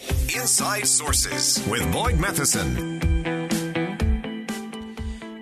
[0.00, 3.00] Inside Sources with Boyd Matheson.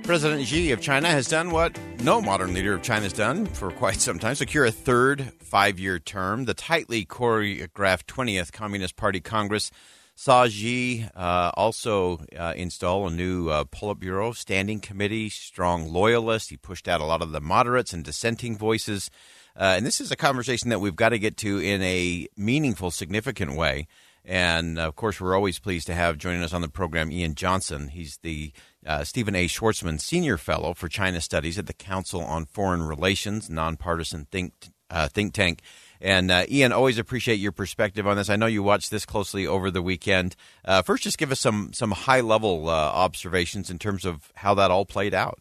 [0.03, 3.71] President Xi of China has done what no modern leader of China has done for
[3.71, 6.45] quite some time secure a third five year term.
[6.45, 9.71] The tightly choreographed 20th Communist Party Congress
[10.15, 16.51] saw Xi uh, also uh, install a new uh, Politburo standing committee, strong loyalists.
[16.51, 19.11] He pushed out a lot of the moderates and dissenting voices.
[19.57, 22.91] Uh, and this is a conversation that we've got to get to in a meaningful,
[22.91, 23.87] significant way.
[24.25, 27.89] And of course, we're always pleased to have joining us on the program Ian Johnson.
[27.89, 28.53] He's the
[28.87, 29.47] uh, Stephen A.
[29.47, 34.53] Schwarzman Senior Fellow for China Studies at the Council on Foreign Relations, nonpartisan think
[34.91, 35.61] uh, think tank.
[36.01, 38.29] And uh, Ian, always appreciate your perspective on this.
[38.29, 40.35] I know you watched this closely over the weekend.
[40.65, 44.55] Uh, first, just give us some some high level uh, observations in terms of how
[44.55, 45.39] that all played out.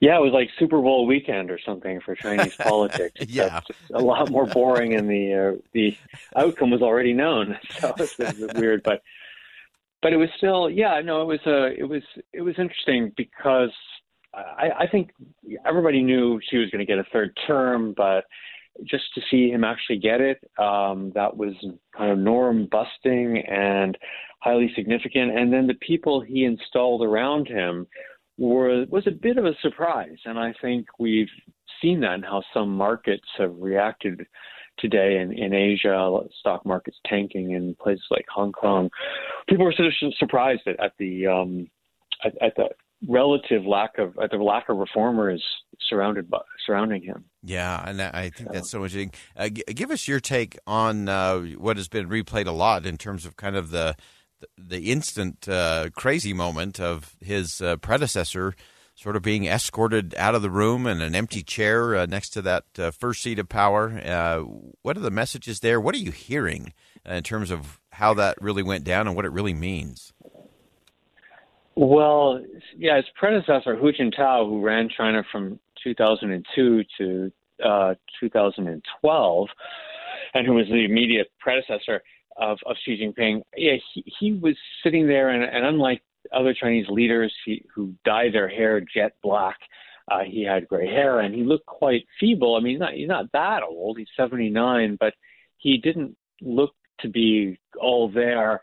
[0.00, 3.20] Yeah, it was like Super Bowl weekend or something for Chinese politics.
[3.28, 3.60] yeah,
[3.92, 5.96] a lot more boring, and the uh, the
[6.34, 7.58] outcome was already known.
[7.70, 9.02] So it's weird, but
[10.02, 13.12] but it was still, yeah, no, it was a, uh, it was it was interesting
[13.16, 13.72] because
[14.34, 15.10] I, I think
[15.66, 18.24] everybody knew Xi was going to get a third term, but
[18.84, 21.54] just to see him actually get it, um, that was
[21.96, 23.98] kind of norm busting and
[24.40, 25.36] highly significant.
[25.36, 27.86] And then the people he installed around him
[28.38, 30.18] were was a bit of a surprise.
[30.24, 31.28] And I think we've
[31.80, 34.26] seen that in how some markets have reacted
[34.78, 38.90] today in, in Asia, stock markets tanking in places like Hong Kong.
[39.48, 41.68] People were sort of surprised at, at the um,
[42.24, 42.68] at, at the
[43.08, 45.42] relative lack of uh, the lack of reformers
[45.88, 47.24] surrounded by surrounding him.
[47.42, 49.12] Yeah, and I think that's so interesting.
[49.36, 52.96] Uh, g- give us your take on uh, what has been replayed a lot in
[52.96, 53.96] terms of kind of the
[54.56, 58.54] the instant uh, crazy moment of his uh, predecessor
[58.94, 62.42] sort of being escorted out of the room and an empty chair uh, next to
[62.42, 62.64] that
[62.98, 63.88] first seat of power.
[64.82, 65.80] what are the messages there?
[65.80, 66.74] What are you hearing
[67.06, 70.12] in terms of how that really went down and what it really means?
[71.76, 72.44] Well,
[72.76, 77.32] yeah, his predecessor, Hu Jintao, who ran China from 2002 to
[77.64, 79.48] uh, 2012,
[80.34, 82.02] and who was the immediate predecessor
[82.40, 86.02] of, of Xi Jinping, yeah, he, he was sitting there, and, and unlike
[86.32, 89.58] other Chinese leaders he, who dye their hair jet black,
[90.10, 92.56] uh, he had gray hair, and he looked quite feeble.
[92.56, 95.14] I mean, not, he's not that old; he's 79, but
[95.58, 98.60] he didn't look to be all there.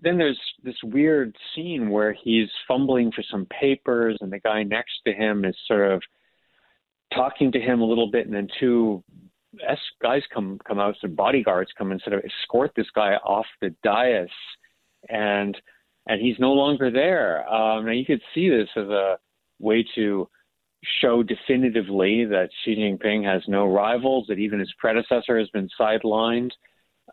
[0.00, 4.94] Then there's this weird scene where he's fumbling for some papers and the guy next
[5.06, 6.02] to him is sort of
[7.14, 9.04] talking to him a little bit and then two
[9.68, 13.46] S guys come come out some bodyguards come and sort of escort this guy off
[13.60, 14.28] the dais
[15.08, 15.56] and
[16.06, 19.18] and he's no longer there um and you could see this as a
[19.58, 20.28] way to
[21.00, 26.50] show definitively that Xi Jinping has no rivals that even his predecessor has been sidelined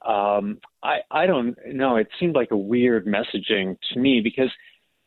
[0.05, 1.97] um, I, I don't know.
[1.97, 4.49] It seemed like a weird messaging to me because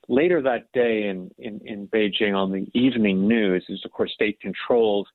[0.09, 4.41] later that day in, in, in Beijing on the evening news, is of course state
[4.41, 5.09] controlled,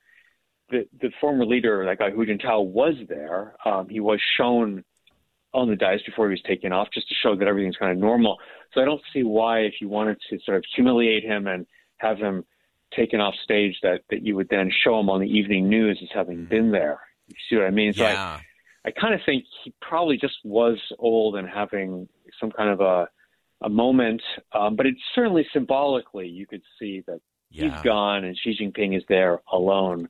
[0.69, 3.55] the, the former leader, that guy Hu Jintao, was there.
[3.65, 4.83] Um, he was shown
[5.53, 7.97] on the dais before he was taken off just to show that everything's kind of
[7.97, 8.37] normal.
[8.73, 11.65] So I don't see why, if you wanted to sort of humiliate him and
[11.97, 12.45] have him
[12.95, 16.09] taken off stage, that, that you would then show him on the evening news as
[16.13, 16.49] having mm-hmm.
[16.49, 16.99] been there.
[17.27, 17.93] You see what I mean?
[17.93, 18.39] So yeah.
[18.85, 22.07] I, I kind of think he probably just was old and having
[22.39, 23.07] some kind of a
[23.61, 24.21] a moment.
[24.53, 27.71] Um, but it's certainly symbolically you could see that yeah.
[27.71, 30.09] he's gone and Xi Jinping is there alone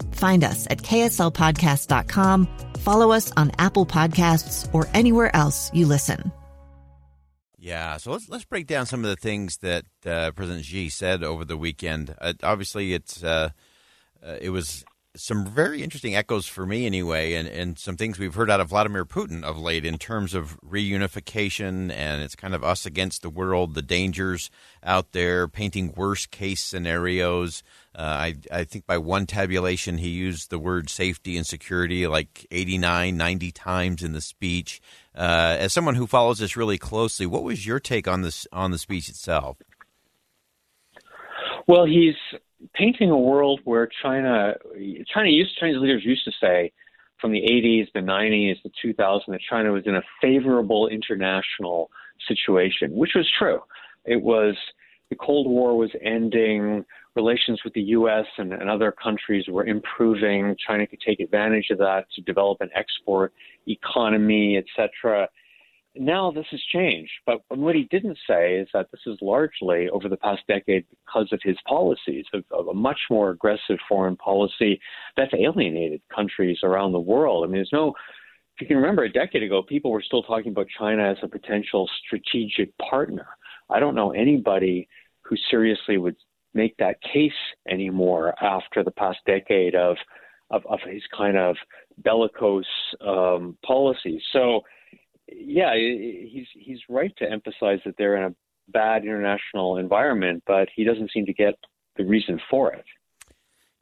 [0.21, 2.47] Find us at kslpodcast.com,
[2.77, 6.31] follow us on Apple Podcasts, or anywhere else you listen.
[7.57, 11.23] Yeah, so let's let's break down some of the things that uh, President Xi said
[11.23, 12.13] over the weekend.
[12.21, 13.49] Uh, obviously, it's uh,
[14.23, 14.85] uh, it was
[15.15, 18.69] some very interesting echoes for me anyway, and, and some things we've heard out of
[18.69, 23.29] Vladimir Putin of late in terms of reunification, and it's kind of us against the
[23.29, 24.49] world, the dangers
[24.83, 27.61] out there, painting worst case scenarios.
[27.93, 32.47] Uh, I, I think by one tabulation, he used the word safety and security like
[32.49, 34.81] 89, 90 times in the speech.
[35.13, 38.71] Uh, as someone who follows this really closely, what was your take on this on
[38.71, 39.57] the speech itself?
[41.67, 42.15] Well, he's
[42.73, 44.55] painting a world where China,
[45.13, 46.71] China used Chinese leaders used to say
[47.19, 51.91] from the 80s, the 90s, the 2000s that China was in a favorable international
[52.27, 53.59] situation, which was true.
[54.05, 54.55] It was
[55.09, 56.85] the Cold War was ending,
[57.15, 58.25] relations with the U.S.
[58.37, 60.55] And, and other countries were improving.
[60.65, 63.33] China could take advantage of that to develop an export
[63.67, 65.27] economy, etc
[66.01, 67.11] now this has changed.
[67.25, 71.29] But what he didn't say is that this is largely over the past decade because
[71.31, 74.79] of his policies of, of, a much more aggressive foreign policy
[75.15, 77.43] that's alienated countries around the world.
[77.43, 77.89] I mean, there's no,
[78.55, 81.27] if you can remember a decade ago, people were still talking about China as a
[81.27, 83.27] potential strategic partner.
[83.69, 84.87] I don't know anybody
[85.21, 86.15] who seriously would
[86.53, 87.31] make that case
[87.69, 89.95] anymore after the past decade of
[90.49, 91.55] of, of his kind of
[91.99, 92.65] bellicose
[92.99, 94.21] um, policies.
[94.33, 94.63] So
[95.31, 98.35] yeah, he's he's right to emphasize that they're in a
[98.67, 101.55] bad international environment, but he doesn't seem to get
[101.97, 102.85] the reason for it.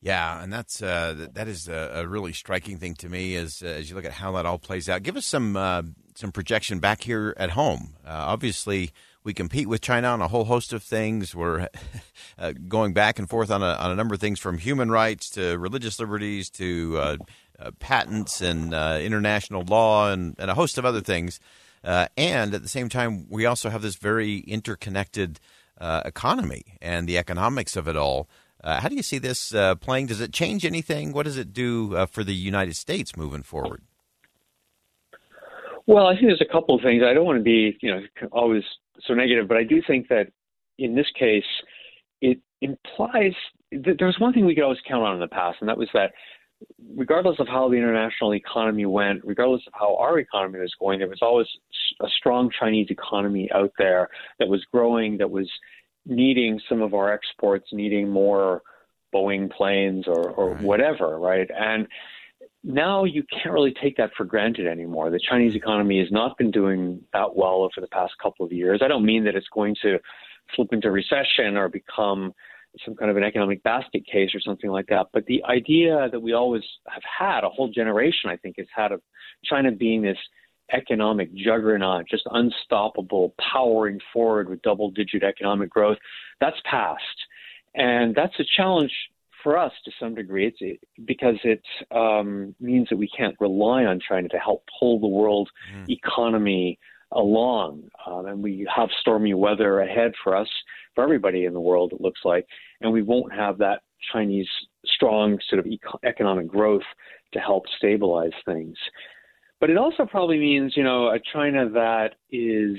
[0.01, 3.90] Yeah, and that's uh, that is a, really striking thing to me as uh, as
[3.90, 5.04] you look at how that all plays out.
[5.04, 5.81] Give us some uh,
[6.16, 7.96] some projection back here at home.
[8.06, 8.92] Uh, obviously,
[9.25, 11.36] we compete with China on a whole host of things.
[11.36, 11.68] We're
[12.38, 15.30] uh, going back and forth on a on a number of things, from human rights
[15.31, 17.18] to religious liberties to uh,
[17.80, 21.40] patents and uh, international law and, and, a host of other things.
[21.84, 25.40] Uh, and at the same time, we also have this very interconnected
[25.80, 28.28] uh, economy and the economics of it all.
[28.62, 30.08] Uh, how do you see this playing?
[30.08, 31.14] Does it change anything?
[31.14, 33.82] What does it do for the United States moving forward?
[35.88, 37.02] Well, I think there's a couple of things.
[37.04, 38.02] I don't want to be, you know,
[38.32, 38.64] always
[39.08, 40.28] so negative, but I do think that
[40.78, 41.44] in this case,
[42.22, 43.34] it implies
[43.72, 45.90] that there's one thing we could always count on in the past, and that was
[45.94, 46.12] that
[46.96, 51.08] regardless of how the international economy went, regardless of how our economy was going, there
[51.08, 51.48] was always
[52.02, 54.10] a strong Chinese economy out there
[54.40, 55.50] that was growing, that was
[56.06, 58.62] needing some of our exports, needing more
[59.14, 60.62] Boeing planes or, or right.
[60.62, 61.50] whatever, right?
[61.58, 61.88] And
[62.64, 65.10] now you can't really take that for granted anymore.
[65.10, 65.58] The Chinese mm-hmm.
[65.58, 68.82] economy has not been doing that well over the past couple of years.
[68.84, 70.00] I don't mean that it's going to
[70.56, 72.34] flip into recession or become
[72.86, 75.08] some kind of an economic basket case or something like that.
[75.13, 78.92] But the idea that we always have had, a whole generation, I think, has had
[78.92, 79.01] of
[79.46, 80.18] China being this
[80.72, 85.98] economic juggernaut, just unstoppable, powering forward with double digit economic growth,
[86.39, 87.03] that's past.
[87.75, 88.92] And that's a challenge
[89.44, 90.48] for us to some degree.
[90.48, 95.00] It's it, because it um, means that we can't rely on China to help pull
[95.00, 95.89] the world mm.
[95.89, 96.77] economy
[97.12, 97.89] along.
[98.06, 100.50] Um, and we have stormy weather ahead for us
[100.96, 102.46] for everybody in the world, it looks like,
[102.81, 103.81] and we won't have that
[104.13, 104.48] Chinese
[104.86, 105.71] strong sort of
[106.05, 106.83] economic growth
[107.33, 108.77] to help stabilize things.
[109.59, 112.77] But it also probably means, you know, a China that is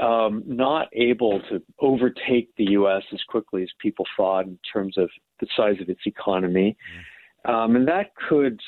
[0.00, 3.02] um, not able to overtake the U.S.
[3.12, 5.10] as quickly as people thought in terms of
[5.40, 6.76] the size of its economy,
[7.44, 8.60] um, and that could,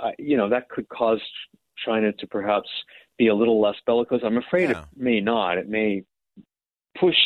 [0.00, 1.20] uh, you know, that could cause
[1.84, 2.68] China to perhaps
[3.18, 4.22] be a little less bellicose.
[4.24, 4.80] I'm afraid yeah.
[4.80, 5.58] it may not.
[5.58, 6.02] It may
[6.98, 7.16] push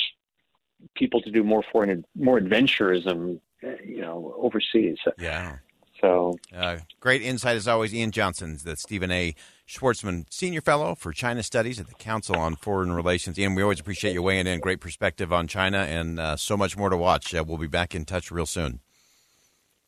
[0.95, 3.41] people to do more foreign, more adventurism,
[3.85, 4.99] you know, overseas.
[5.19, 5.57] Yeah.
[6.01, 9.35] So uh, great insight as always, Ian Johnson, the Stephen A.
[9.67, 13.39] Schwarzman Senior Fellow for China Studies at the Council on Foreign Relations.
[13.39, 14.61] Ian, we always appreciate you weighing in.
[14.61, 17.35] Great perspective on China and uh, so much more to watch.
[17.35, 18.81] Uh, we'll be back in touch real soon.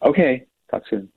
[0.02, 0.46] Okay.
[0.70, 1.10] Talk soon.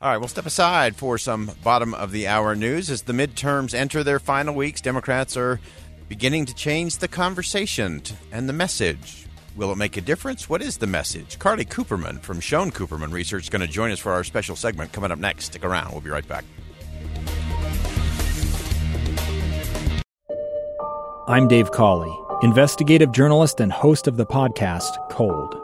[0.00, 3.72] All right, we'll step aside for some bottom of the hour news as the midterms
[3.72, 4.82] enter their final weeks.
[4.82, 5.60] Democrats are
[6.08, 9.26] beginning to change the conversation and the message.
[9.56, 10.48] Will it make a difference?
[10.48, 11.38] What is the message?
[11.38, 14.92] Carly Cooperman from Schoen Cooperman Research is going to join us for our special segment
[14.92, 15.46] coming up next.
[15.46, 15.92] Stick around.
[15.92, 16.44] We'll be right back.
[21.26, 25.63] I'm Dave Cawley, investigative journalist and host of the podcast Cold.